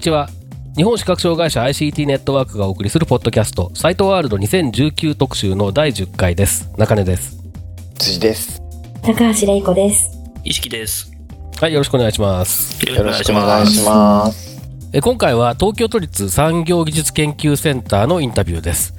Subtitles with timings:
[0.00, 0.30] にちは。
[0.78, 6.72] 日本視覚障害者 ICT ネットワークがお送りするポッドキャスト、サイトワールド2019特集の第10回です。
[6.78, 7.36] 中根です。
[7.98, 8.62] 辻です。
[9.02, 10.10] 高橋玲子です。
[10.42, 11.12] 意識です。
[11.60, 12.82] はい、よろしくお願いします。
[12.86, 14.58] よろしくお願いします。
[14.94, 18.94] え今回は東京都立産業技術研究センターのインタビューです。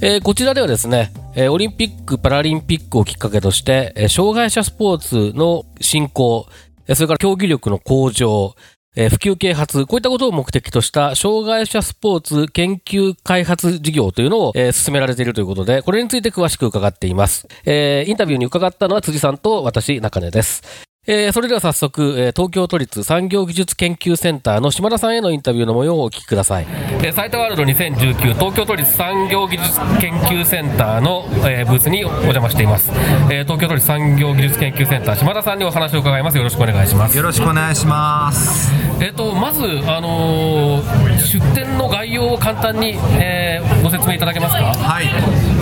[0.00, 6.46] えーこちらではですね、えーオリンピック・パラリンピックをきっかけとして、えー障害者スポーツの振興、
[6.86, 8.54] えーそれから競技力の向上、
[8.96, 17.46] え普及啓発、こういったことを目的とした障害者スポーツ研究開発事業というのを、進められているということで、これについて詳しく伺っています。
[17.64, 20.87] えインタビューに伺ったのは辻さんと私、中根です。
[21.10, 26.66] えーそれでは早速、えー東京都立産業技術研究センターの島田さんへのインタビューの模様をお聞きください。
[27.02, 32.90] えーサイトワールド2019東京都立産業技術研究センターの、えーブースにお邪魔しています、
[33.30, 36.36] えー東京都立産業技術研究センター島田さんにお話を伺います。
[36.36, 37.16] よろしくお願いします。
[37.16, 44.74] よろしくお願いしますえっ、とまずあのー出展の概要を簡単に、えーご説明いただけますか？
[44.74, 45.06] はい、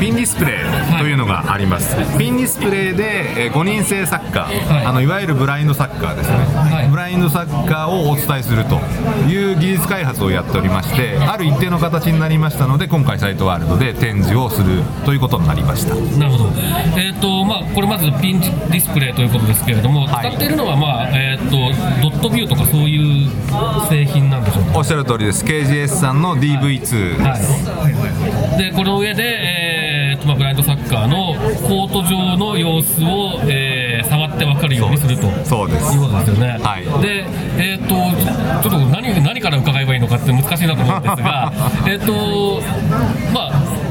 [0.01, 8.77] ピンディスプレイというのがあります、ピンディスプレイで、えー5人制サッカー、いあのいわゆるブラインドサッカーですね、いブラインドサッカーをお伝えすると
[9.29, 16.51] いう技術開発をやっておりましてある一定の形になりましたので今回サイトワールドで展示をするということになりましたなるほど。
[16.99, 21.51] えっ、とまあこれまずピンディスプレイということですけれども、はい使っているのはまあえっ、と
[22.03, 23.31] ドットビューとかそういう
[23.89, 24.79] 製品なんでしょうか？
[24.79, 26.95] おっしゃる通りです KGS さんの DV2 です、
[27.71, 28.59] はい。
[28.59, 31.35] でこの上でえーとまあブラインドサッカーの
[31.69, 35.29] コート上の様子を、えー触ってわかるようにすると。
[35.45, 36.59] そうですいうことですよね。
[36.63, 37.25] はいで、
[37.59, 37.89] えっ、と、
[38.63, 41.53] ちょっと何、何から伺えばいいのかって難しいなと思うんですが。
[41.87, 42.63] えっと、
[43.33, 43.87] まあ。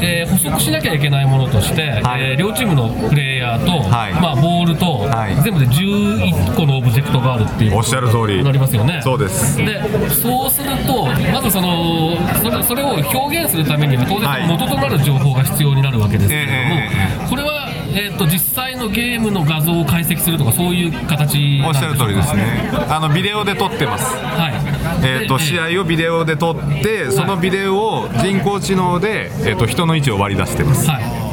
[0.00, 9.80] えー補足しなきゃいけないものとして、はいえー両チームのプレイヤーと、はいまあ、ボールと、はい全部で11個のオブジェクトがあるっていうおっしゃる通りなりますよねそうですで
[10.10, 16.90] そうするとまずそのそれそれを表現するためには当然はい元となる情報が必要になるわけですけれども、え
[17.24, 17.55] えこれは、
[17.98, 22.70] えー、と実際のゲームの画像を解析するとかそういう形おっしゃる通りですね。
[22.90, 24.04] あのビデオで撮ってます。
[24.14, 24.54] はい。
[25.02, 31.25] えー、とで試合をビデオで撮って、そのビデオを人工知能で、えー、と人の位置を割り出してます、はい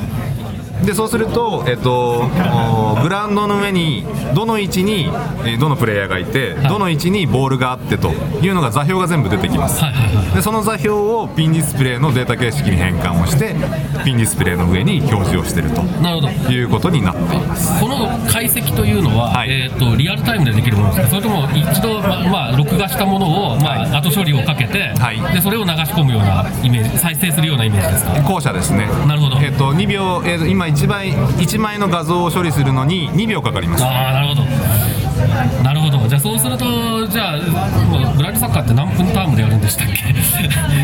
[0.85, 2.29] でそうすると,、えー、と
[2.97, 4.05] おグラウンドの上に
[4.35, 5.05] どの位置に、
[5.45, 8.11] えーどのプレイヤーがいて、どの位置にボールがあってと
[8.41, 9.81] いうのが座標が全部出てきます、
[10.35, 13.55] でその座標をピンディスプレイのデータ形式に変換をして
[14.03, 15.83] ピンディスプレイの上に表示をしていると。
[16.01, 16.29] なるほど。
[16.29, 17.79] いうことになっています。
[17.79, 17.95] この
[18.29, 19.51] 解析というのは、はい。
[19.51, 21.07] えー、とリアルタイムでできるものですか？
[21.09, 25.33] それとも一度、ままあ、録画したものを、まあ後処理をかけて、はい。
[25.33, 28.21] でそれを流し込むようなイメージ再生するようなイメージですか？
[28.23, 28.87] 後者ですね。
[29.07, 29.37] なるほど。
[29.39, 33.83] えっ、と2秒、えー今1枚1枚の画像を処理するのに2秒かかります。
[33.83, 34.43] ああなるほど。
[35.63, 36.07] なるほど。
[36.07, 39.93] じゃあそうするとじゃあまあブラインドサッカーって何分タームでやるんでしたっけ？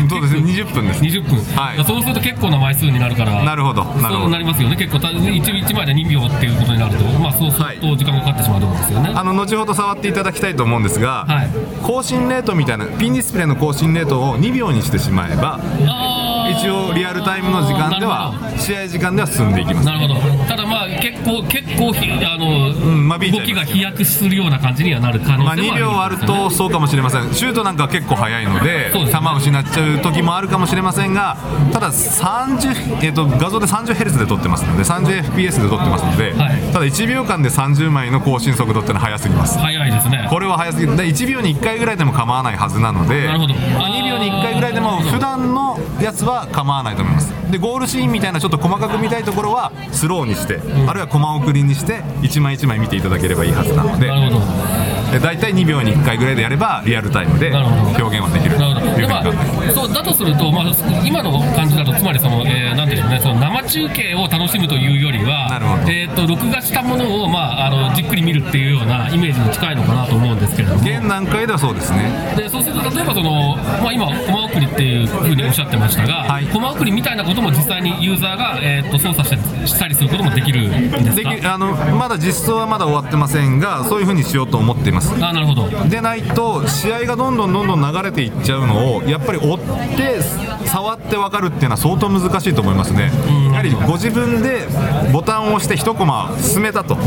[0.08, 0.34] そうです。
[0.34, 1.02] ね20分です。
[1.02, 1.84] 20分、はい。
[1.84, 3.44] そうすると結構な枚数になるから。
[3.44, 3.84] なるほど。
[3.84, 4.20] なるほど。
[4.20, 4.76] そうなりますよね。
[4.76, 7.04] 結構た 1, 枚で2秒っていうことになると。
[7.18, 11.48] まあそうすると時間がかかってしまうと思うんですよね、あの後ほど触っていただきたいと思うんですが、はい。
[11.82, 19.86] 更新レートみたいなピンディスプレイの更新レートを2秒にしてしまえばあー一応リアルタイムの時間では試合時間では進んでいきます。
[19.86, 20.20] なるほど。
[20.46, 27.32] ただまあ結構結構ひあの、ん間引いちゃ動きが飛躍するような感じにはなる可能性もまあ、2秒あるとそうかもしれません。
[27.32, 31.36] シュートなんかは結構速いので 球を失っちゃう時もあるかもしれませんが
[31.72, 36.72] ただ30、えっと画像で 30Hz で撮ってますので 30fps で撮ってますので、はい。
[36.72, 39.58] ただ1秒間で30枚の更新速度ってのは速すぎます。
[39.58, 40.26] 早いですね。
[40.30, 43.54] これは早すぎるで1秒に1回ぐらいでも構わないはずなのでなるほど。
[43.54, 47.32] 2秒に1回ぐらいでも普段のやつは構わないと思います。
[47.50, 54.08] でゴールシーンみたいなちょっと細かく見たいところはスローにして、あるいはコマ送りにして一枚一枚見ていただければいいはずなので。
[54.08, 54.40] なるほど。
[54.40, 58.56] で大体2秒に1回ぐらいでやればリアルタイムで表現はできる。
[58.56, 59.36] というふうにま考えて。
[59.36, 60.64] いますあ、そうだとすると、まあ、
[61.04, 72.34] 今の感じだと、つまりその、えーなんでしょうね、その生中継を楽しむというよりは、えー、と録画したものを、まあ、あのじっくり見るっていうようなイメージに近いのかなと思うんですけれども、現段階ではそうですね。
[72.36, 76.46] でそうすると、例えばその、まあ、今、コマ送りっていうふうにおっしゃってましたが、はい。
[76.46, 85.68] コマ送りみたいなことも実際にユーザーが、えー、と操作してしたりすることもできるんですでかきあのまだ実装はまだ終わってませんがそういうふうにしようと思っていますあなるほど。
[85.88, 90.20] でないと試合がどんどんどんどん流れていっちゃうのをやっぱり追って
[90.66, 93.10] 触って分かるっていうのは相当難しいと思いますね。
[93.50, 94.66] やはりご自分で
[95.12, 97.00] ボタンを押して1コマ進めたという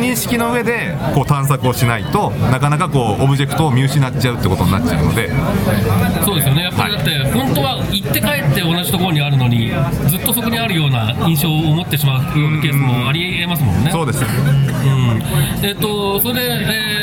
[0.00, 5.30] 認識の上でこう探索をしないとなかなかこうオブジェクトを見失っちゃうってことになっちゃうので。
[6.24, 6.62] そうですよね。
[6.64, 9.70] やっぱりだって、本当は行って帰って同じところにあるのに
[10.08, 13.90] ずっとそこにあるような印象を持ってしまうようなケースもありえますもんね。
[13.90, 15.22] そうですうん。
[15.64, 16.40] えっとそれで、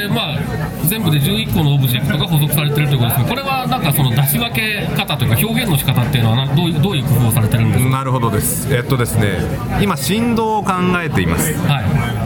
[0.03, 0.39] えーまあ、
[0.88, 8.74] 全部で11個のオブジェクトが補足されてるということですけどこれはなんかその出し分け方というか表現の仕方っていうのはなどういうどういう工夫をされてるんですか、なるほどです。
[8.74, 9.39] えっとですね
[9.81, 11.54] 今振動を考えています。
[11.68, 11.81] は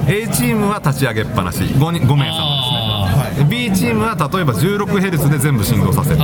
[0.07, 1.59] い、A チームは立ち上げっぱなし。
[1.63, 2.54] 5, 人5名様
[3.43, 6.21] B チームは例えば 16Hz で全部振動させるみ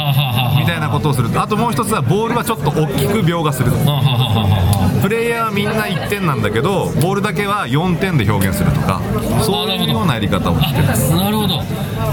[0.66, 1.30] たいなことをする。
[1.40, 3.72] あともう一つはボールはちょっと大きく描画する。
[3.72, 9.02] はあはあはあはあプレイヤーはみんな1点なんだけどボールだけは4点で表現するとか
[9.44, 11.14] そういうようなやり方をしてます。
[11.14, 11.62] あなるほど。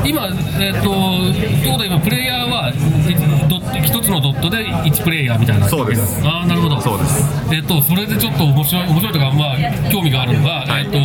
[0.04, 0.28] 今、
[0.60, 2.72] えっとということは今プレイヤーは
[3.84, 6.20] 一つのドットで1プレイヤーみたいなそうです。
[6.24, 6.80] ああなるほど。
[6.80, 7.24] そうです。
[7.52, 9.58] えっとそれでちょっと面白い面白いとかまあ
[9.90, 10.84] 興味があるのが、はい。
[10.84, 10.98] えっと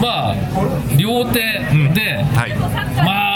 [0.00, 0.34] まあ
[0.96, 2.54] 両手で、はい。
[2.96, 3.33] まあ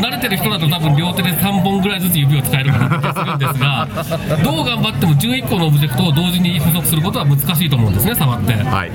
[0.00, 3.88] 慣れてる人だと多分両手で3本ぐらいずつ指を使えるかなって気がするんですが
[4.44, 8.52] どう頑張っても11個のオブジェクトを同時に補足することは難しいと思うんですね触って。
[8.54, 8.90] はい。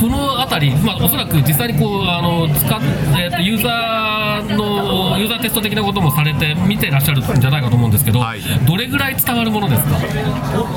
[0.00, 2.80] この辺り、まあ、おそらく実際にこうあの使っ、
[3.18, 8.40] えーとユーザーのユーザーテスト的なこともされて見てらっしゃるんじゃないかと思うんですけど、はい。
[8.66, 9.96] どれぐらい伝わるものですか？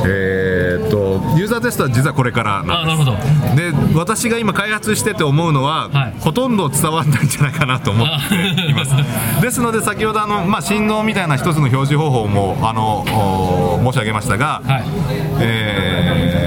[0.05, 3.13] えーっとユーザーテストは実はこれからなんあなるほど。
[3.55, 6.13] で私が今開発してて思うのは、はい。
[6.19, 8.35] ほとんど伝わらないんじゃないかなと思って
[8.69, 8.91] います。
[9.41, 14.83] ですので先ほどあの、まあ、振動みたいな一つの表示方法もあのお申し上げましたが、はい。
[15.41, 16.45] えー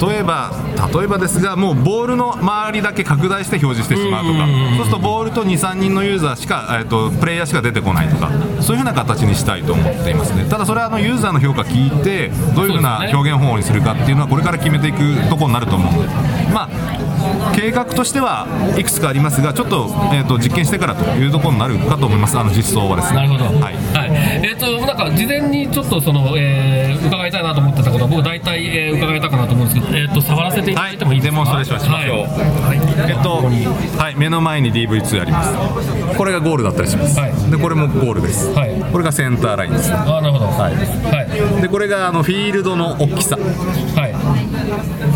[0.00, 0.52] 例えば
[0.94, 4.46] 例えばですがもうボールの周りだけ拡大して表示してしまうとか
[4.76, 8.30] そうするとボールと23人のユーザーしか、えー、とプレイヤーしか出てこないとか
[8.60, 10.48] そういうふうな形にしたいと思っていますね。
[10.48, 14.98] ただそれはあのユーザーの評価聞いてどういうふうな表現方法にするかっていうのはこれから決めていく
[15.28, 16.52] ところになると思うので。
[16.52, 17.15] まあ
[17.54, 18.46] 計画としては
[18.78, 22.38] いくつかありますがちょっと,、えー、と実験してからというところになるかと思います。
[22.38, 23.16] あの実装はですね。
[23.16, 23.74] なるほど、はい。
[23.94, 24.10] はい。
[24.42, 33.10] えっとなんか事前にちょっとその、えー伺いたいなと思ってたことは僕大体、えー伺えたかなと思うんですけど、えー、と触らせていただいてもいいですか、デモンストレーションしましょう、はい。
[33.10, 36.16] えっと、はい、目の前に DV2 あります。
[36.16, 37.32] これがゴールだったりします、はい。
[37.50, 38.74] でこれもゴールです、はい。
[38.90, 39.92] これがセンターラインです。
[39.92, 40.46] あーなるほど。
[40.46, 40.74] はい。
[40.74, 41.62] はい。
[41.62, 43.36] でこれがあのフィールドの大きさ。
[43.36, 45.15] はい。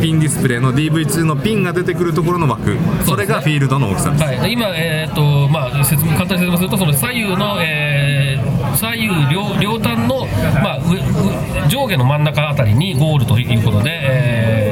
[0.00, 2.76] ピンディスプレイの DV2 のピンが出てくるところの枠。
[3.04, 4.24] それがフィールドの大きさです。
[4.24, 8.22] はい、今、えーとまあ、説明簡単に説明すると、その左右の、えー
[8.76, 10.26] 左右両両端の、
[10.62, 14.71] まあ、上下の真ん中あたりにゴールということで、えー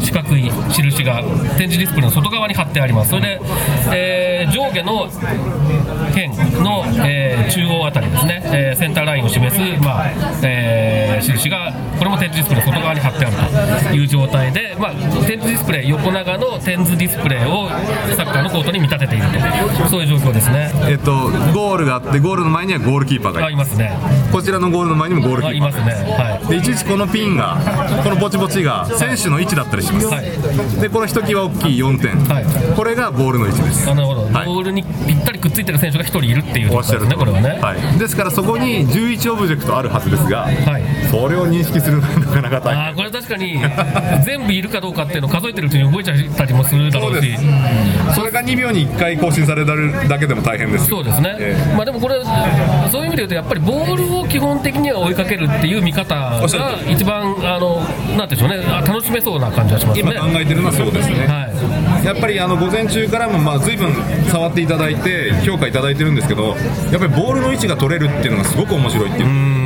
[0.00, 1.22] 四角い印が
[1.56, 3.10] 展示ディスプレイの外側に貼ってあります。
[3.10, 3.40] それで、
[3.92, 6.28] えー上下の辺
[6.62, 10.10] の、えー中央あたりですね、えーセンターラインを示す、まあ
[10.42, 17.68] えー印が、これも展示ディスプレイの外側に貼ってあるという状態で、まあ、展示ディスプレイ、横長の展示ディスプレイを
[18.16, 19.24] サッカーのコートに見立てている
[19.82, 20.70] と、そういう状況ですね。
[20.88, 23.96] えっとゴールがあってゴールの前にはゴールキーパーがいますね。
[24.32, 25.92] こちらのゴールの前にもゴールキーパーあいますね。
[26.12, 27.56] はでいちいちこのピンが
[28.04, 29.95] このぼちぼちが選手の位置だったりします、はい
[30.80, 32.44] でこのひときわ大きい4点、はい。
[32.74, 33.86] これがボールの位置です。
[33.86, 34.46] なるほど、はい。
[34.46, 37.60] ボールにぴったりくっついてる選手が1人いるっていうおっしゃる状態ですね、これはね。
[37.60, 40.82] はい、ですからそこに11オブジェクトあるはずですが、はい。
[41.10, 42.86] それを認識するのはなかなか大変。
[42.88, 43.58] あーこれ確かに
[44.24, 47.14] 全部いるかどうかっていうのを数えてるうちに覚えちゃったりもするだろうし。
[47.14, 47.44] そうです
[48.14, 52.16] それが2秒に1回更新されるだけでも大変ですそうですね、えまあでもこれ
[52.90, 56.42] そういう意味で言うとやっぱりボールを基本的には追いかけるっていう見方が
[56.88, 57.80] 一番あの
[58.16, 58.56] なんでしょうね。
[58.68, 60.02] あ楽しめそうな感じがします。
[60.02, 62.04] ね今考えてるのはそうですね、はい。
[62.04, 63.92] やっぱりあの午前中からもまあ随分
[64.30, 66.56] 触っていただいて評価いただいてるんですけど
[66.90, 69.56] やっぱりボールの位置が取れるっていうのがすごく面白いっていう。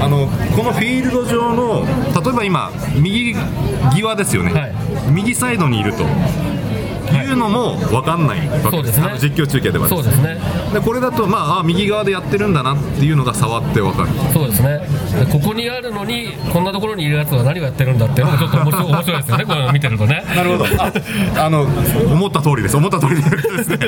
[0.00, 3.34] あのこのフィールド上の例えば今右
[3.92, 4.72] 際ですよね、はい。
[5.10, 6.04] 右サイドにいると。
[7.08, 9.00] いうのも分かんないわけです。
[9.18, 10.38] 実況中継ではそうですね。
[10.74, 14.08] でこれだとまああ右側でやってるんだなっていうのが触って分かる。
[14.32, 15.24] そうですね。
[15.24, 19.44] でここにあるのにこんなところにいるやつは何をやってるんだっていうのがちょっと面白い面白いですよね。
[19.44, 20.24] これ見てるとね。
[20.34, 20.66] なるほど。
[20.82, 20.92] あ
[21.44, 22.76] あの思った通りです。
[22.76, 23.22] 思った通りで
[23.64, 23.78] すね。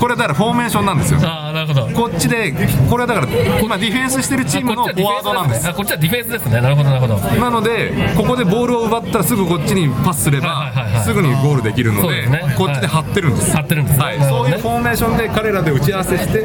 [0.00, 1.20] これだからフォーメーションなんですよ。
[1.22, 1.86] ああなるほど。
[1.88, 2.52] こっちで
[2.88, 3.28] これはだから
[3.60, 5.68] 今ディフェンスしてるチームのフォワードなんです。
[5.68, 6.60] あこっちはディフェンスですね。
[6.60, 7.16] なるほどなるほど。
[7.16, 11.04] なのでここでボールを奪ったらすぐこっちにパスすればはいはいはいはい。
[11.04, 12.54] すぐにゴールできるのでね。
[12.56, 14.04] こっちで張ってるんです、張ってるんですね。
[14.04, 16.44] はい、そういうフォーメーションで彼らで打ち合わせして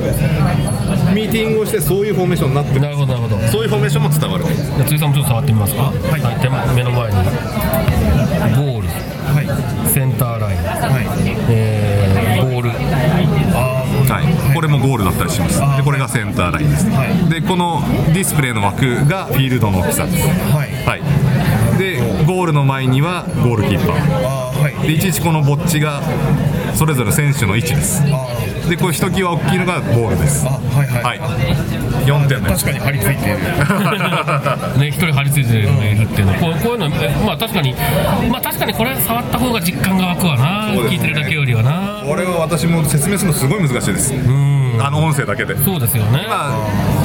[1.13, 3.37] ミーティングをしてそういうフォーメーションになってるなるほどなるほど。
[3.47, 4.45] そういうフォーメーションも伝わる。
[4.45, 5.81] じゃあ辻さんもちょっと触ってみますか。
[5.83, 7.17] はい、手目の前に
[8.55, 8.87] ゴール、
[9.89, 10.59] センターライン、
[11.49, 12.69] えーボール。
[12.69, 15.59] はい、これもゴールだったりします。
[15.59, 16.85] でこれがセンターラインです、
[17.29, 20.27] でこのディスプレイの枠がフィールドの大きさです。
[20.27, 21.01] はい、
[21.77, 24.39] でゴールの前にはゴールキーパー。
[24.81, 26.01] でいちいちこのボッチが
[26.73, 28.01] それぞれ選手の位置です
[28.69, 30.45] でこれひときわ大きいのがゴールです。
[30.45, 31.19] はいはい、はい。
[32.05, 33.37] 4点確かに張り付いている。
[34.79, 37.73] ね、一人張り付いてるっていうのは、こうこういうの、えまあ確かに、
[38.31, 40.81] まあ確かにこれ触った方が実感が湧くわな、ね。
[40.83, 42.03] 聞いてるだけよりはな。
[42.07, 44.13] これは私も説明するのすごい難しいです。
[44.81, 45.57] あの音声だけで。
[45.57, 46.23] そうですよね。
[46.25, 46.53] 今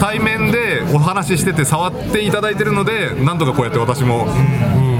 [0.00, 4.28] 対面でお話ししてて触っていただいてるのでなんとかこうやって私も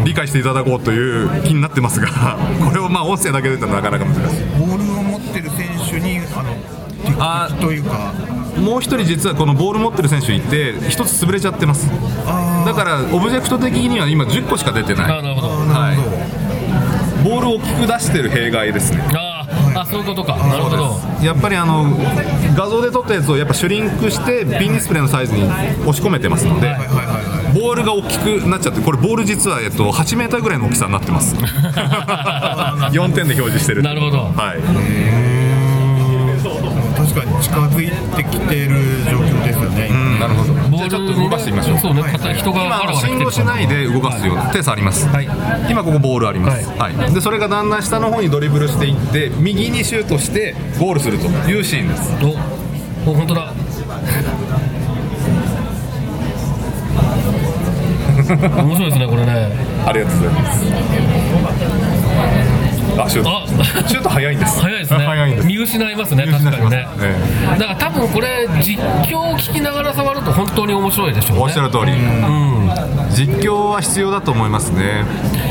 [0.04, 4.93] 理解していただこうという気になってますがこれをまあ音声だけで言ったらなかなか難しい
[6.00, 6.54] 手にあの
[7.18, 8.12] あ敵というか。
[8.60, 11.88] もう一人実はこのボール持ってる選手いて一つ潰れちゃってます。
[12.64, 15.18] だからオブジェクト的には今10個しか出てない。
[15.18, 15.48] あなるほど。
[15.48, 17.24] はい。
[17.24, 19.02] ボールを大きく出してる弊害ですね。
[19.12, 20.36] あーあ、そういうことか。
[20.36, 21.24] なるほど。
[21.24, 21.84] やっぱりあの
[22.56, 26.76] 画像で撮ったやつをやっぱシュリンクしてピンディスプレイのサイズに押し込めてますので
[27.54, 31.34] ボールが大きくなっちゃってこれボール実は、えっと、8メーターぐらいの大きさになってます。
[32.94, 33.82] 4点で表示してる。
[33.82, 34.18] なるほど。
[34.36, 34.54] は
[35.30, 35.33] い
[37.14, 40.52] 確かに近づいてきてる状況ですよね、うんなるほど。
[40.68, 41.78] ボじゃあちょっと動かしてみましょう。
[41.78, 45.06] そうね、片人が今信号しないで動かすよ手触ります、
[45.70, 46.94] 今ここボールあります、はい。
[47.14, 52.10] でそれがだんだん下の方にドリブルしていって右にシュートしてゴールするというシーンです。
[53.06, 53.52] お、お、本当だ。
[58.24, 59.52] 面白いですね、これね。
[59.86, 60.64] ありがとうございます
[62.98, 65.04] あシューあトシュート早いんです早いですね。
[65.04, 65.46] 早いす。
[65.46, 66.88] 見失いますね、見失います確かにね。
[67.00, 71.42] えだから多分これ、実況を聞きながら触ると本当に面白いでしょうね。
[71.44, 71.92] おっしゃる通り、
[73.14, 75.04] 実況は必要だと思いますね。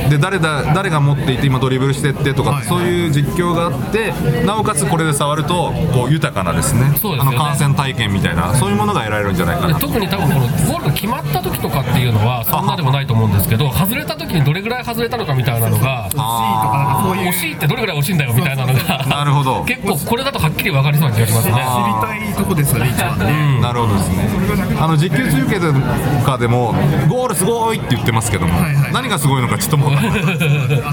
[0.09, 4.13] で誰だ誰が持っていて今ドリブルしてってとか、そういう実況があって
[4.45, 6.83] なおかつこれで触るとこう豊かなですね。
[6.83, 6.97] ね。
[7.19, 9.79] あの観戦体験みたいなそういうものが得られるんじゃないかな。
[9.79, 19.63] 特に多分このゴールが決まった時とかっていうのはそんなでもないと思うんですけど外れた時にどれぐらい外れたのかみたいなのがあそういう惜しいってどれぐらい惜しいんだよみたいなのがなるほど。
[19.65, 21.53] 結構これだとはっきり分かりそうな気がしますね。
[21.53, 23.25] 知りたいとこですよね一番ね。
[23.25, 24.29] ーなるほどですね。
[24.79, 26.73] あの実況中継とかでも
[27.09, 28.93] ゴールすごいって言ってますけども、はいはい。
[28.93, 29.91] 何がすごいのかちょっともう。
[29.95, 29.99] あ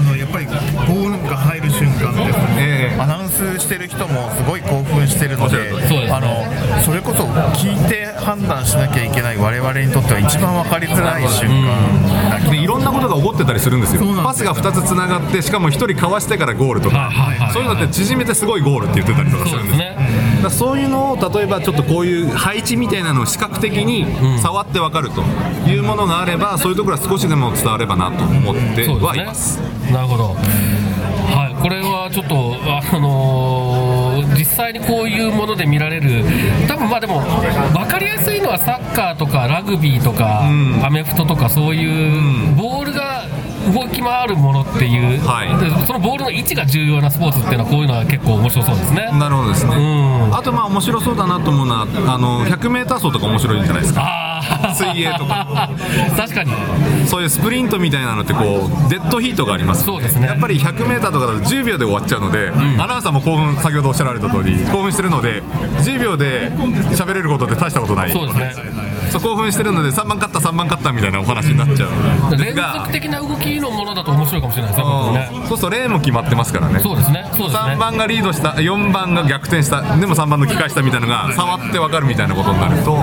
[0.01, 6.09] のやっぱりボールが入る瞬間ですね、ええアナウンスしてる人もすごい興奮してるのでね。
[6.11, 7.23] あのそれこそ
[7.55, 14.03] 聞いて判断しなきゃいけない我々にとっては一番分かりづらい瞬間な気がでいろんなことが起こってたりするんですよ。
[14.23, 19.97] パスが2つつながってしかも1人かわしてからゴールとか、はいはいはいそういうのって縮めてすごいゴールって言ってたりとかするんですね。
[20.43, 24.05] だそういうのを例えばちょっとこういう配置みたいなのを視覚的に
[24.39, 25.21] 触って分かると
[25.69, 29.59] いうものがあればそういうところは少しでも伝わればなと思ってはいます。
[29.59, 29.91] ですね。
[29.91, 30.35] なるほど
[32.11, 36.23] ちょっとあのー実際にこういうもので見られる。
[36.67, 40.43] 多分まあでも分かりやすいのはサッカーとかラグビーとか、
[40.83, 43.25] アメフトとかそういうボールが
[43.73, 45.57] 動き回るものっていう、はい。
[45.63, 49.09] でそのボールの位置が重要なスポーツっていうのはこういうのは結構面白そうですね。
[49.13, 49.79] なるほどですね、う
[50.29, 50.35] ん。
[50.35, 54.30] あとまあ面白そうだなと思うのはあの 100m 走とか面白いんじゃないですか
[54.75, 55.69] 水泳とか。
[56.17, 56.51] 確かに。
[57.05, 59.83] そういうスプリントみたいなのってこうデッドヒートがあります。
[59.83, 60.27] そうですね。
[60.27, 65.43] やっぱり 100m とかだと10秒で終わっちゃうので、アナウンサーも興奮先ほどおっしゃられた通り興奮してるので
[65.83, 66.51] 10秒で
[66.91, 68.11] 喋れることって大したことない。
[68.11, 74.71] そうですねそう興奮してるので3番勝った3番勝ったみたいなお話になっちゃう連続的な動きのものだと面白いかもしれない。
[74.71, 75.47] ですねね。
[75.47, 76.79] そうするとレーンも決まってますからね。
[76.79, 77.25] そうですね。
[77.35, 77.73] そうですね。
[77.75, 82.97] 3番がリードした4番が逆転したでも3番の機返したみたいなのが触って分かるみたいなことになると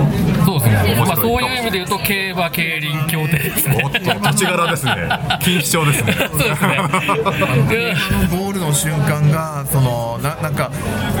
[0.45, 3.81] そうですね、まあ、そういう意味で言うと競馬競輪協定ですね。
[3.83, 4.95] おっと土地柄ですね
[5.41, 10.71] 錦糸町ですねそうですねあの瞬間がそのななんか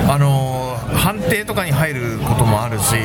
[0.07, 0.69] あのー
[0.99, 2.95] 判定とかに入ることもあるし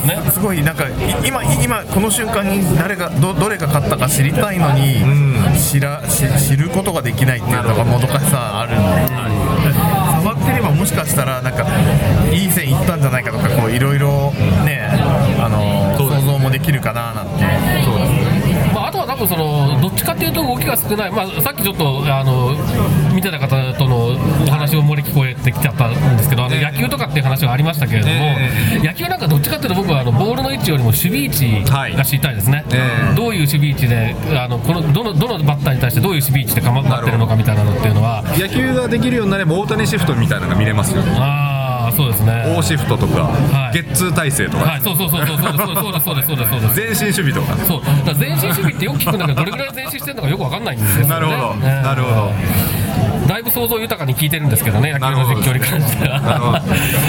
[0.00, 0.30] すね。
[0.32, 0.92] すごいなんかい
[1.26, 4.96] 今今この瞬間に誰がどどれが勝ったか知りたいのに、
[5.56, 8.82] 知ら知知ることができないっていうのがもどかしさあるん
[9.62, 9.72] で、
[10.22, 11.66] 触ってればもしかしたらなんか
[12.32, 14.32] いい線いったんじゃないかとかこういろいろ
[14.64, 14.88] ね
[15.38, 17.44] あのー想像もできるかななんて
[19.18, 22.54] 分そのどっちかっていうと動きが少ない、まあ、さっきちょっとあの
[23.14, 24.12] 見てた方との
[24.46, 38.22] お話を漏れ聞こえてきちゃったんですけどあの野球とかっていう話がありましたけれども、え野球なんかどっちかっていうと僕はあのボールの位置よりも守備位置が知りたいですね、ええどういう守備位置であのこのどのどのバッターに対してどういう守備位置で構ってるのかみたいなのっていうのは。
[38.36, 41.57] 野球ができるようになれば大谷シフトみたいなのが見れますよあ
[41.88, 42.54] あそうですね。
[42.56, 43.74] 大シフトとか、はい。
[43.74, 52.32] ゲッツー体制とか、はいそうそうそうそうそうそうですそうですそうですそうです前進守備とかそうだから前進守備ってよく聞くんだけどどれぐらい前進してるのかよくわかんないんですよねなるほど、ねなるほど
[53.28, 56.62] だいぶ想像豊かに聞いてるんですけどね野球の実況に関してはなるほどあ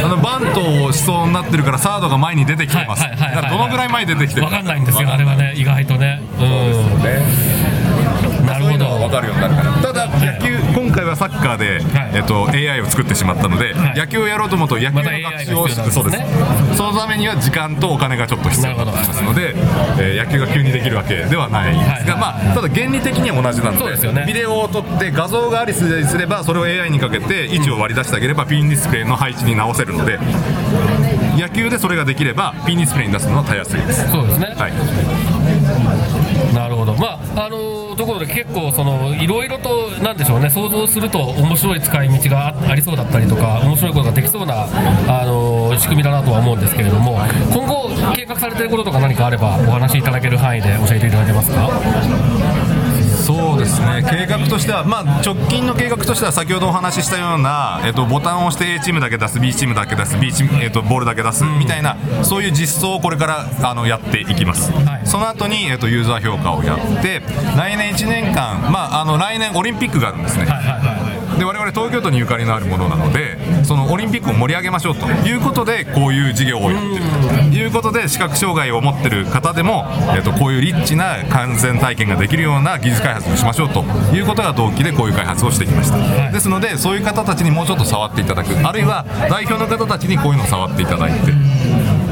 [0.10, 7.79] のバントをしそうになってるからサードが前に出てきてますはいはいはいはいだからどのぐらい前に出てきてるわかんないんですよあれはね意外とねうんなる
[8.86, 9.72] ほど分かるようになるから。
[9.82, 12.12] ただ野球今回はサッカーで、はい。
[12.16, 13.98] えっと、AI を作ってしまったので、はい。
[13.98, 16.78] 野球をやろうと思うと野球の学習をしそうです。
[16.78, 19.54] そのためには時間とお金がちょっと必要になますので、
[20.00, 22.22] えー野球が急にできるわけではないんですが、はい。
[22.22, 24.26] まあ、ただ原理的には同じなのでそうですよね。
[24.28, 30.20] ビデオを撮って画像がありすればそれを AI にかけて位置を割り出してあげれば、ピンディスプレイの配置に直せるので
[31.38, 34.12] 野球でそれができればピンディスプレイに出すのはたやすいです。
[34.12, 34.54] そうですね。
[34.58, 34.74] はい。
[36.54, 36.94] なるほど。
[36.96, 37.09] ま
[38.00, 47.18] ところで結構そのいろいろとなんでしょうね想像すると面白い使い道がありそうだったりとか面白いことができそうなあの仕組みだなとは思うんですけれども
[47.54, 52.89] 今後計画されていることとか何かあればお話しいただける範囲で教えていただけますか？
[53.20, 54.06] そうですね。
[54.10, 65.08] 計画としては、まあ、直近の計画としては先ほどお話ししたような、えっと、ボタンを押して A チームだけ出す B チームだけ出す B チーム、えっと、ボールだけ出すみたいなそういう実装をこれからあのやっていきます、はい。
[65.08, 67.22] その後に、えっと、ユーザー評価をやって
[67.58, 70.89] 来年1年間、まあ、あの来年オリンピックがあるんですね、はいはいはい
[71.40, 75.06] で我々東京都にゆかりのあるものなのでそのオリンピックを盛り上げましょうと。
[75.08, 77.04] いうことでこういう事業をやってる
[77.52, 77.58] と。
[77.58, 83.84] いうことで視覚障害を持ってる方でも、えっとこういうリッチな観戦体験ができるような技術開発をしましょうと。
[84.14, 88.56] いうことが動機でこういう開発をしてきました、ですのでそういう方たちにもうちょっと触っていただく。
[88.68, 91.32] あるいは代表の方たちにこういうのを触っていただいて。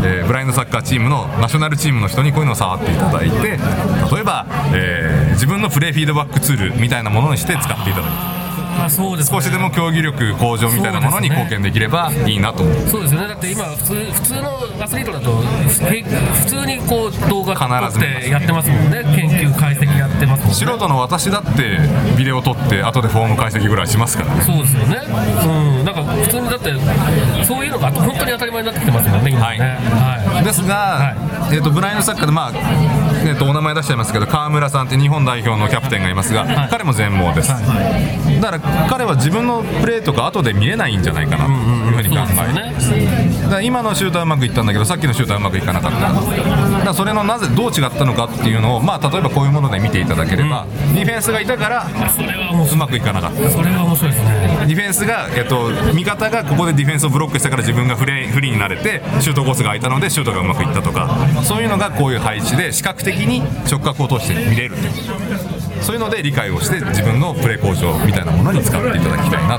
[0.04, 8.37] えーブラインドサッカーチームのナショナルチームの人にこういうのを触っていただいて例えば、えー自分のプレーフィードバックツールみたいなものにして使っていただく
[8.86, 9.38] あそうですね。
[9.38, 12.88] 少しでも競技力向上みたいなものに貢献できればいいなと思う。
[12.88, 13.28] そうですよね。
[13.28, 15.44] だって今普通普通のアスリートだと
[15.92, 19.04] へ普通にこう動画撮必ずってやってますもんね。
[19.16, 20.54] 研究解析やってますもんね。
[20.54, 21.80] 素人の私だって
[22.18, 24.42] ビデオ撮って後でフォーム解析ぐらいしますからね。
[24.42, 24.98] そうですよね。
[25.08, 25.86] うん。
[25.86, 26.74] なんか普通にだって
[27.46, 29.78] そういうのが本当に当たり前になってきてますもんね今ね。
[29.90, 31.16] はい、ですが、
[31.52, 32.52] えー、とブラインドサッカーで、まあ
[33.26, 46.94] えー、とお名前出しちゃいますけど川村さんって日本代表のキャプテンがいますが、彼も全盲です、だから彼は自分のプレーとか後で見れないんじゃないかなというふうに考えですよね今のシュートはうまくいったんだけどさっきのシュートはうまくいかなかっただ。
[46.94, 53.50] それのなぜどう違ったのかっていうのを、まあ、例えばこういうもので見ていただければ、ディフェンスがいたからうまくいかなかった。
[53.50, 54.66] それは面白いですね。
[54.68, 64.82] ディフェンスが、えっと、味方がここでディフェンスをブロックしたから自分がフレフリーになれてシュートコースが空いたのでシュートがうまくいったとかそういうのがこういう配置で視覚的に触覚を通して見れると。
[64.82, 69.58] いうそういうので理解をして自分のプレー向上みたいなものに使っていただきたいな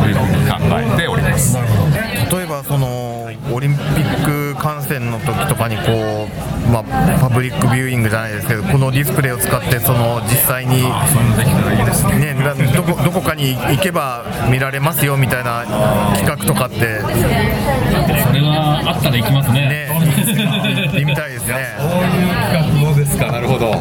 [0.00, 1.56] というふうに考えております。
[1.56, 5.82] 例えばそのオリンピック観戦の時とかにこ
[6.68, 10.82] う、まあ、パブリックビューイングじゃないですけどこのディスプレイを使ってその実際に、
[12.74, 15.64] どこどこかに行けば見られますよみたいな
[16.16, 17.08] 企画とかって、そ
[18.34, 19.68] れはあったら行きますね。
[19.68, 19.88] ね、
[20.84, 21.76] 行ってみたいですね。
[23.60, 23.74] ど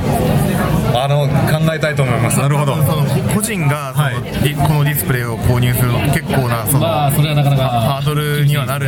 [0.94, 2.40] あの考えたいと思います。
[2.40, 2.76] なるほど。
[2.76, 7.64] その個人がその、ディこのディスプレイを購入するのって結構なそのまあそれはなかなか。
[7.64, 8.88] ハードルにはなる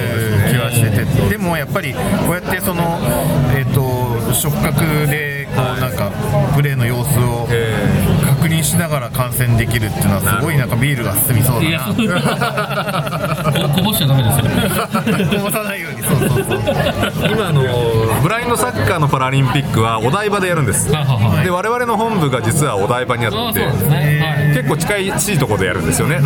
[0.52, 1.30] 気はしてて。
[1.30, 2.00] でもやっぱりこ
[2.32, 3.00] うやってその、
[3.56, 6.12] えー、と触覚でこうなんか
[6.56, 7.48] プレーの様子を
[8.26, 11.92] 確認しながら観戦できるっていうのはすごいなんかビールが進みそうだな。
[13.62, 17.64] ここぼしちゃダメですよこぼさないようにそうそうそう今あの
[18.22, 20.92] ブラインドサッカーのパラリンピックはお台場でやるんです。
[20.92, 26.20] で我々の本部が実はお台場にあって結構近いしいところでやるんですよね、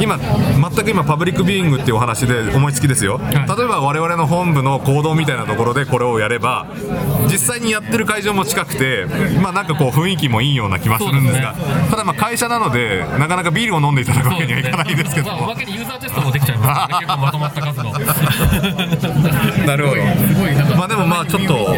[0.00, 6.66] 今、全く今、パブリックビューイングっていうお話で思いつきですよ、例えば我々の本部の行動みたいなところでこれをやれば、
[7.30, 9.06] 実際にやってる会場も近くて、
[9.42, 11.54] まあなんかこう、雰囲気もいいような気はするんですが、や
[11.90, 17.92] ただまあ会社なのでなかなかビールを飲んでいただくわけにはいかないですけどまあ、おまけにユーザーテストもできちゃ結構まとまった数の
[19.66, 20.76] なるほど。
[20.76, 21.74] まあでもまあちょっと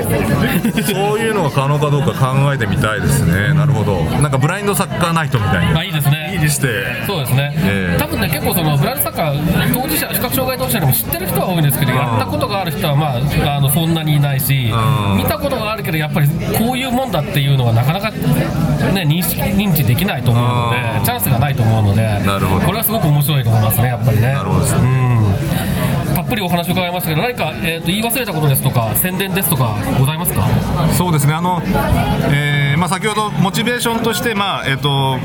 [0.85, 3.55] そういうのが可能かどうか考えてみたいですね。
[3.55, 4.03] なるほど。
[4.21, 6.23] なんかブラインドサッカーナイトみたいあいいですね。
[6.43, 6.85] にして。
[7.07, 7.99] そうですね、ええ。
[7.99, 15.17] 多分ね、結構そのブラインドサッカー、当事者、視覚障害当事者でも知ってる人は多いんですけど、やったことがある人は、まあ、あのそんなにいないしう、ん。
[15.17, 21.01] 見たことがあるけど、やっぱりこういうもんだっていうのは、なかなか、ね、認識認知できないと思うのうん。
[21.01, 22.67] で、チャンスがないと思うので、なるほど。
[22.67, 24.33] これはすごく面白いと思いますね、やっぱりね。
[24.33, 24.67] なるほど
[26.15, 30.47] たっぷりお話を伺いましたけど、何か、えー、と言い忘れたことですとか、宣伝ですとか、ございますか？
[30.97, 31.33] そうですね。
[31.33, 31.63] あの、
[32.33, 35.19] えーまあ、先ほどモチベーションとして、まあえっと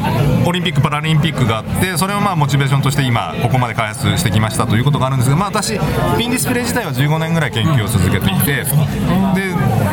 [0.45, 5.73] オリンピック・パラリンピックがあってそれをまあモチベーションとして今ここまで開発してきましたということがあるんですが、まあ、私
[6.17, 8.65] ピンディスプレイ自体は15年ぐらい研究を続けていてで、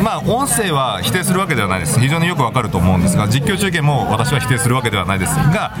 [0.03, 1.99] まあ、音声は否定するわけではないです。
[1.99, 5.71] 非常によくわかると思うんですが実況中継も私は否定するわけではないですが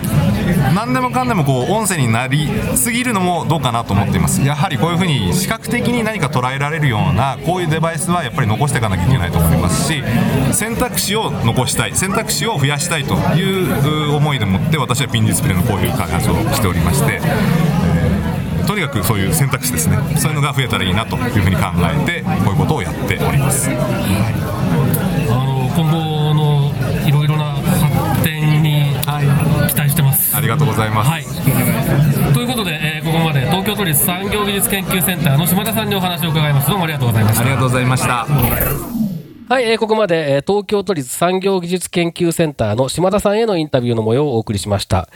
[0.73, 4.41] 何でもかんでもこう音声になりすぎるのもどうかなと思っています。
[4.41, 10.03] やはりこういうふうに視覚的に何か捉えられるようなこういうデバイスはやっぱり残していかなきゃいけないと思いますし
[10.51, 17.21] 選択肢を残したい選択肢を増やしたいという思いでもって私はピンディスプレイのこういう開発をしておりまして、
[18.67, 19.97] とにかくそういう選択肢ですね。
[20.17, 23.69] そういうのが増えたらいいなというふうに考えてこういうことをやっております。
[23.69, 25.04] あの
[30.45, 31.23] りがとうございます、はい、
[32.33, 36.69] ということで、えーここまで東京都立産業技術研究センターの島田さんにお話を伺います。
[36.69, 37.41] どうもありがとうございました。
[37.41, 38.25] ありがとうございました。
[39.47, 45.07] はい、えーここまで、えー東京都立産業技術研究センターの島田さんへのインタビューの模様をお送りしました。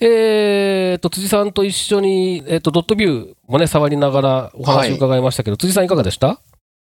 [0.00, 6.40] えーと、辻さんと一緒に、えーと、ドットビューもね、触りながらお話を伺いましたけど、辻さんいかがでした？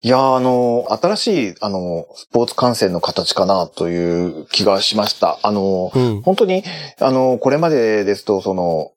[0.04, 5.38] いやー、あの、新しい、あの、スポーツ観戦の形かなという気がしました。
[5.42, 6.20] あの、うん。
[6.20, 6.62] 本当に、
[7.00, 8.92] あの、これまでですと、その、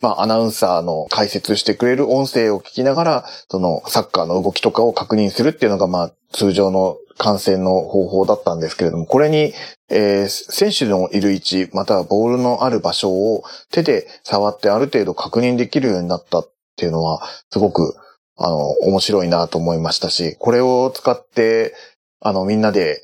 [0.00, 9.52] まあ、アナウンサーの解説してくれる音声を聞きながら、その、サッカーの動きとかを確認するっていうのが、まあ、通常の観戦の方法だったんですけれども、これに、
[9.90, 17.94] えー選手のいる位置、またはボールのある場所を手で触ってある程度確認できるようになったっていうのは、すごく、
[18.42, 21.74] あの、面白いなと思いましたし、これを使って、
[22.20, 23.02] あの、みんなで、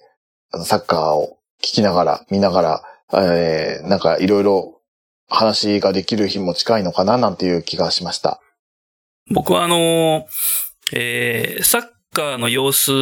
[0.50, 4.80] あのサッカーを聞きながら、見ながら、えーなんかいろいろ
[5.28, 8.40] 話ができる日も近いのかななんていう気がしました。
[9.32, 10.24] 僕はあのー
[10.94, 12.92] えーサッカーの様子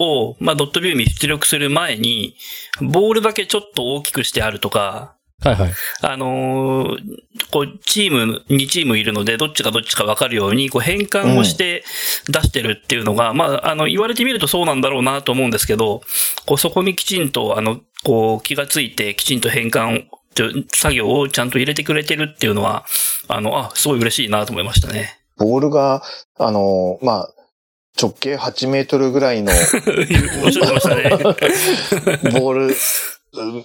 [0.00, 2.36] を、まあ、ドットビューに出力する前に、
[2.80, 5.72] ボールだけちょっと大きくしてあるとか、はいはい。
[6.02, 11.84] あのーこう、チーム、2チームいるので、どっちがどっちか分かるように、こう、変換をして
[12.28, 16.00] 出してるっていうのが、まあ、あの、言われてみるとそうなんだろうなと思うんですけど、
[16.46, 20.06] こう、そこにきちんと、あの、こう、気がついて、きちんと変換
[20.72, 22.84] 作業をちゃんと入れてくれてるっていうのは、
[23.28, 25.20] あの、あ、すごい嬉しいなと思いましたね。
[25.36, 26.02] ボールが、
[26.38, 27.32] あの、まあ、
[28.00, 31.10] 直径8メートルぐらいのおっしゃってましたね。
[32.38, 32.74] ボール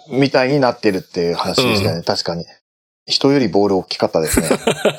[0.10, 2.03] みたいになってるっていう話でしたね。
[2.03, 2.45] 確かに。
[3.05, 4.47] 人よりボール大きかったですね。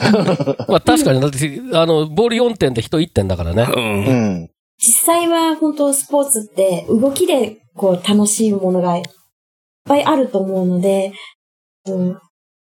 [0.69, 3.67] まあ確かに、だって、あの、ボール4点で人1点だからね。
[3.69, 3.79] う。
[3.79, 4.51] うんん。
[4.79, 9.03] 実際は本当スポーツって動きでこう楽しいものがいっ
[9.85, 11.13] ぱいあると思うので、
[11.87, 12.19] うん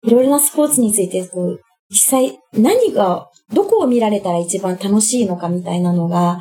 [0.03, 6.39] いろいろなスポーツについてこう実際何が、どこを見られたら一番楽しいのかみたいなのが、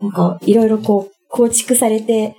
[0.00, 2.34] なんかいろいろこう構築されて、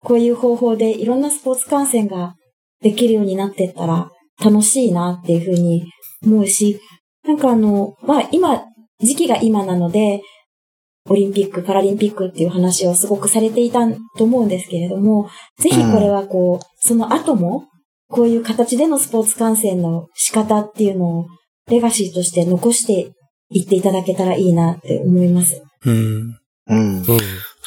[0.00, 2.34] こういう方法でいろんなスポーツ観戦が
[2.80, 4.10] できるようになってったら
[4.42, 5.90] 楽しいなっていうふうに
[6.24, 6.80] 思うし、
[7.26, 8.62] なんかあの、まあ今、
[9.00, 10.22] 時期が今なので、
[11.10, 13.80] オリンピック、パラリンピックっていう話をすごくされていた
[14.16, 17.66] と思うんですけれども、ぜひこれはこう、その後も、
[18.10, 21.26] こういう形でのスポーツ観戦の仕方っていうのを、
[21.70, 23.12] レガシーとして残して
[23.50, 25.62] いっていただけたらいいなって思います。
[25.84, 26.38] うん。
[26.68, 27.02] うん。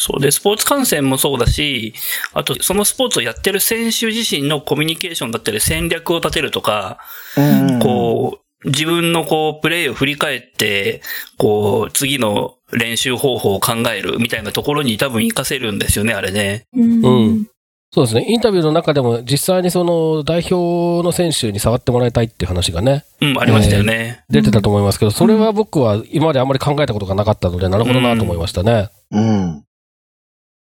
[0.10, 0.14] うん。
[0.14, 1.94] そうで、スポーツ観戦もそうだし、
[2.34, 7.00] あと、そのスポーツをやってる選手自身のコミュニケーションだったり戦略を立てるとか、
[7.38, 11.02] うんこう、自分のこう、プレイを振り返って、
[11.38, 16.66] こう、次の練習方法を考えるみたいなところに多分活かせるんですよね、あれね。
[16.74, 17.48] うんうん
[17.94, 18.26] そうですね。
[18.26, 24.24] インタビューの中でも実際にその代表の選手に触ってもらいたいっていう話がね、うん、ありましたよね。
[24.30, 28.88] 出てたと思いますけど、それは僕は今まであんまり考えたことがなかったので、なるほどなと思いましたね。
[29.12, 29.66] うん。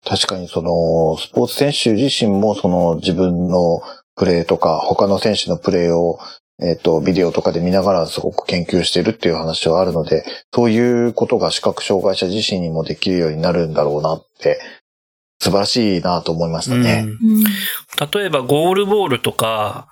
[0.06, 3.82] 確かにその、スポーツ選手自身もその自分の
[4.16, 6.20] プレーとか、他の選手のプレーを、
[6.60, 14.60] えっ、と、ビデオとかで見ながらすごく研究してるっていう話はあるので、そういうことが視覚障害者自身にもできるようになるんだろうなって、
[15.40, 17.06] 素晴らしいなと思いましたね。
[17.08, 17.44] うん
[18.14, 19.88] 例えばゴールボールとか、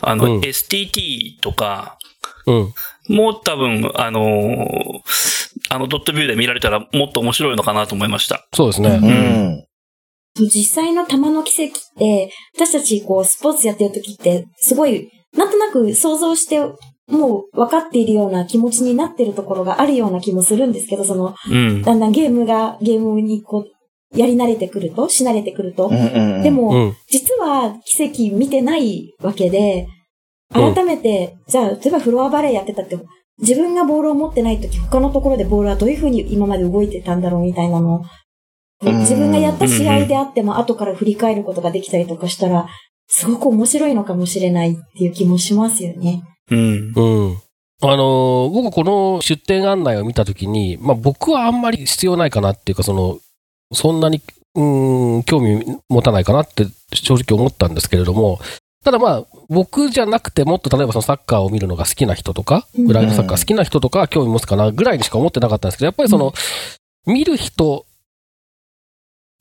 [0.00, 1.98] あの、うん STT とか、
[2.46, 2.72] うん。
[3.08, 5.35] もう多分、あのー
[5.68, 8.46] あのドットビューで見られたらもっと面白いのかなと思いました。
[8.54, 9.00] そうですね。
[9.02, 10.46] うん。
[10.46, 16.60] 実際の玉の奇跡って、私たちこうスポーツやってる時って、すごい、なんとなく想像して、
[17.08, 21.82] もう分かっているような気持ちになってるところがあるような気もするんですけど、その、うん。
[21.82, 23.66] だんだんゲームが、ゲームにこ
[24.12, 25.92] う、やり慣れてくると、し慣れてくるとう。
[25.92, 26.96] んうんうんでも、うん。
[27.08, 29.96] 実は奇跡見てないわけで、うん
[30.48, 32.96] 改めて、じゃあ、例えばフロアバレーやってたって、
[33.38, 38.04] 自分がボールを持ってないとき、他のところでボールはどういうふうに今まで動いてたんだろうみたいなのを、うん
[38.82, 42.68] 自分がやった試合であっても後から振り返ることができたりとかしたら、
[43.08, 46.22] すごく面白いのかもしれないっていう気もしますよね。
[46.50, 46.92] うん。
[46.94, 47.36] うん。
[47.82, 53.18] あのー僕この出店案内を見たときに、まあ僕はあんまり必要ないかなっていうか、その、
[53.72, 54.20] そんなに、
[54.54, 58.40] うーん、興味持たないかなって正直思ったんですけれども、
[58.86, 62.86] ただまあ、僕じゃなくてもっと例えばそのサッカーを見るのが好きな人とか、うん。
[62.86, 66.32] ブラインドサッカー好きな人とかは興味持つかなぐらいにしか思ってなかったんですけど、やっぱりその、
[67.04, 67.84] 見る人、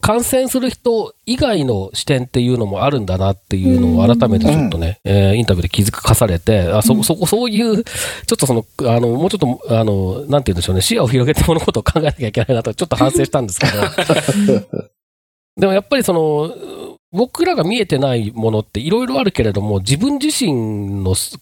[0.01, 14.73] 観戦する人以外の視点っていうのもあるんだなっていうのを改めてちょっとね、えーインタビューで気づかされて、あ、そ、うんそこ、そういう、ちょっとその、あの、もうちょっと、あの、なんて言うんでしょうね、視野を広げて物事を考えなきゃいけないなと、ちょっと反省したんですけど、
[15.61, 21.39] でもやっぱりその、僕らが見えてないものっていろいろあるけれども、自分自身のす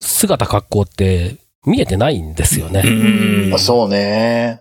[0.00, 2.82] 姿、格好って見えてないんですよね。
[2.84, 4.60] うんそうね。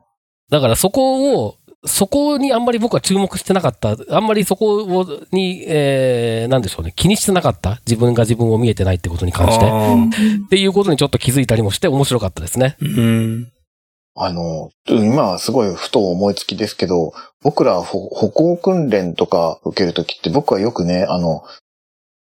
[0.49, 3.95] だからそこを、そこにあんまり僕は注目してなかった。
[4.09, 6.93] あんまりそこをに、えー、なんでしょうね。
[6.95, 7.79] 気にしてなかった。
[7.87, 9.65] 自分が自分を見えてないってことに関して。
[10.45, 12.77] っていうことにちょっと気づいたりもして面白かったですね。
[12.81, 13.51] うん。
[14.15, 21.43] あの、今はすごいふと思いつきですけど、僕ら歩行訓練とか受けるときって僕はよくね、あの、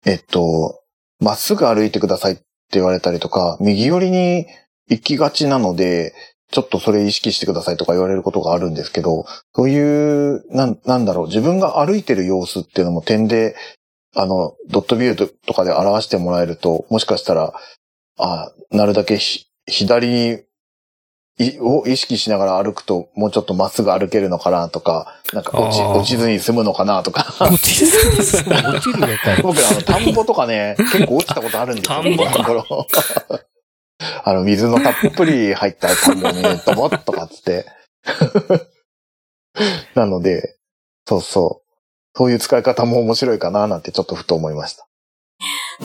[0.06, 0.82] えっと、
[1.18, 4.46] まっすぐ歩いてくださいって言われたりとか、右寄りに
[4.88, 6.14] 行きがちなので、
[6.52, 9.24] ちょっとそれ意識してくださいとか言われることがあるんですけど、
[9.54, 13.54] そういう、なん、なんだろう、自分が歩いてる様子っていうのも点で、
[14.16, 17.52] あの、ドットビューとかで表してもらえると、もしかしたら、
[18.18, 19.18] あなるだけ
[19.66, 20.42] 左に
[21.60, 27.34] を意識しながら歩くと、もうちょっとまっすぐ歩けるのかなとか、なんか落ち落ちずに済むのかなとか。
[27.40, 29.42] 落ちる、落ちるのかい。
[29.42, 32.02] 僕、あの、田んぼとかね、結構落ちたことあるんですよ。
[32.02, 32.24] 田んぼ
[34.24, 37.66] あの、水のたっぷり入った田んぼに、ドボッとかっつって。
[39.94, 40.56] なので、
[41.06, 41.70] そうそう。
[42.16, 44.86] そういう使い方も面白いかななんてちょっとふと思いました。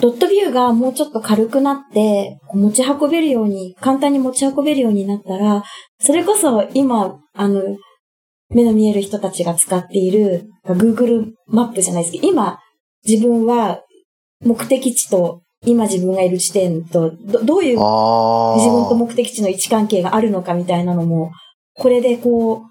[0.00, 5.64] ドットビューがもうちょっと軽くなって、持ち運べるように、簡単に持ち運べるようになったら、
[5.98, 7.62] それこそ今、あの、
[8.50, 12.58] 目の見える人たちが使っている Google マップじゃないですけど、今、
[13.06, 13.80] 自分は
[14.44, 17.78] 目的地と、今自分がいる地点と、どどういう。
[17.78, 21.32] 自分と目的地の位置関係があるのかみたいなのも、
[21.74, 22.64] これでこ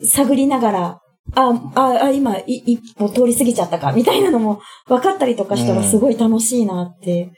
[0.00, 1.00] う、探りながら、
[1.34, 7.32] あ、あ、あ今、い一歩通り過ぎちゃったか、みたいなのも分かったりとかしたらうんすごい楽しいなって、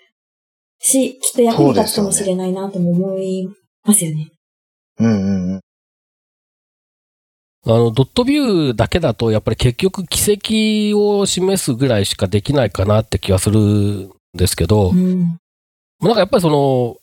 [0.78, 3.48] し、きっと役に立つかもしれないなとも思い
[3.85, 4.33] ますよね。
[4.98, 5.61] うんうんうん。
[7.64, 15.38] あの、ドットビューだけだと、やっぱり結局奇跡を示すぐらいしかできないかなって気がするんですけど、うん。
[16.00, 16.96] なんかやっぱりその、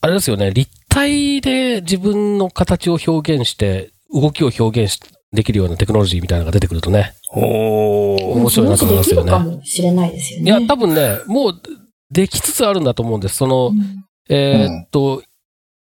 [0.00, 4.98] あれですよね、立体で自分の形を表現して、動きを表現し
[5.32, 7.14] できるようなテクノロジーみたいなのが出てくるとね。
[7.32, 8.24] おー。
[8.34, 10.44] 面白いなと思いますよねかもしれないですよね。
[10.44, 11.62] いや、多分ね、もう
[12.10, 13.36] できつつあるんだと思うんです。
[13.36, 15.22] その、うんえーっと、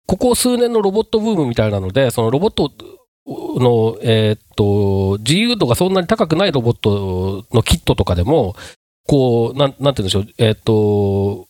[0.06, 2.72] ここ数年のロボットブームみたいなので、そのロボット
[3.28, 8.56] の、えーっと、自由度がそんなに高くないロボットのキットとかでも、
[9.06, 11.48] こう、なん、なんて言うんでしょう、えーっと、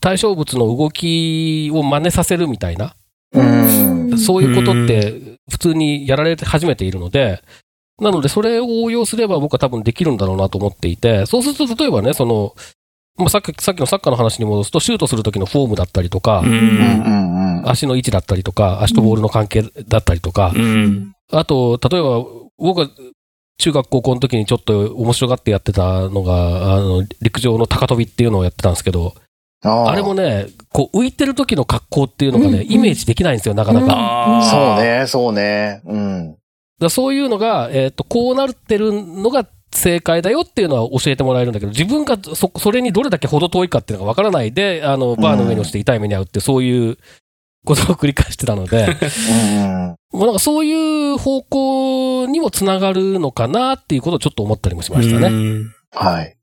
[0.00, 2.96] 対象物の動きを真似させるみたいな、
[3.32, 4.18] うん。
[4.18, 7.42] そういうことって普通にやられて始めているので、
[8.00, 12.54] なのでそれを応用すれば僕は多分できるんだろうなと思っていて、そうすると例えばね、その、
[13.16, 16.42] まあ、さっき、さっきのサッカーの話に戻すと、シュートする時のフォームだったりとか。
[17.64, 21.12] 足の位置だったりとか、足とボールの関係だったりとかう、ん。
[21.30, 22.24] あと、例えば、
[22.58, 22.90] 僕が
[23.58, 29.14] 中学高校の時にちょっと面白がってやってたのが、あの、陸上の高跳びっていうのをやってたんですけど、
[29.64, 34.48] あれもね、こう浮いてる時の格好っていうのがね、イメージできないんですよ、なかなか。
[34.50, 34.84] そう。
[34.84, 35.80] ね、そうね。
[35.84, 36.36] うん。
[36.80, 46.98] らそういうのが、えっ、と、こうなってるのが正解だよっていうのは教えてもらえるんだけど、自分がそ、それにどれだけ程遠いかっていうのがわからないで、あの、バーの上に落ちて痛い目に遭うって、そういう
[47.64, 50.18] ことを繰り返してたので、うん。
[50.18, 55.28] もうなんかそういう方向にもつながるのかなっていうことをちょっと思ったりもしましたね。
[55.28, 56.36] うんはい。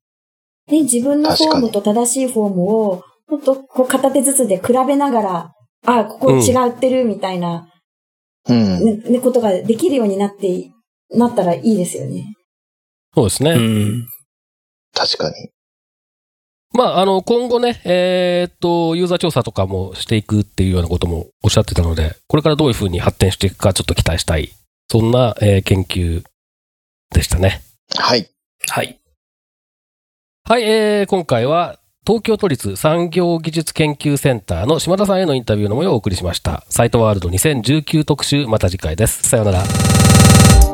[0.68, 5.54] で、自分のフォームと正しいフォームを、ほんと、こう片手ずつで比べながら、
[5.86, 7.70] あ、ここ違ってるみたいな、
[8.48, 8.84] うん。
[8.84, 10.72] ね、ねことができるようになって、
[11.12, 12.34] なったらいいですよね。
[13.16, 13.52] そうですね。
[13.52, 14.08] うん。
[14.94, 15.50] 確かに。
[16.72, 24.52] まあ、あの、今後ね、えーっと、ユーザー調査とかもしていくっていうようなこともおっしゃってたので、これからどういうふうに発展していくかちょっと期待したい。
[24.88, 26.24] そんな、えー研究
[27.12, 27.62] でしたね。
[27.98, 28.30] はい。
[28.68, 29.00] はい。
[30.44, 36.66] はい、えー、今回は、東京都立産業技術研究センターの島田さんへのインタビューの模様をお送りしました。
[36.70, 39.30] サイトワールド2019特集、また次回です。
[39.30, 40.69] さようなら。